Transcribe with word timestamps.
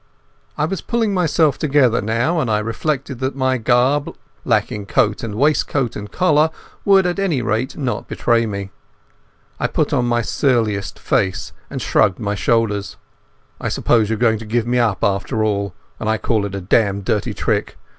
I 0.57 0.65
was 0.65 0.81
pulling 0.81 1.13
myself 1.13 1.59
together 1.59 2.01
now, 2.01 2.39
and 2.39 2.49
I 2.49 2.57
reflected 2.57 3.19
that 3.19 3.35
my 3.35 3.59
garb, 3.59 4.15
lacking 4.43 4.87
coat 4.87 5.21
and 5.21 5.35
waistcoat 5.35 5.95
and 5.95 6.11
collar, 6.11 6.49
would 6.83 7.05
at 7.05 7.19
any 7.19 7.43
rate 7.43 7.77
not 7.77 8.07
betray 8.07 8.47
me. 8.47 8.71
I 9.59 9.67
put 9.67 9.93
on 9.93 10.05
my 10.07 10.23
surliest 10.23 10.97
face 10.97 11.53
and 11.69 11.83
shrugged 11.83 12.17
my 12.17 12.33
shoulders. 12.33 12.97
"I 13.59 13.69
suppose 13.69 14.09
you're 14.09 14.17
going 14.17 14.39
to 14.39 14.45
give 14.47 14.65
me 14.65 14.79
up 14.79 15.03
after 15.03 15.43
all, 15.43 15.75
and 15.99 16.09
I 16.09 16.17
call 16.17 16.45
it 16.45 16.55
a 16.55 16.61
damned 16.61 17.05
dirty 17.05 17.35
trick. 17.35 17.77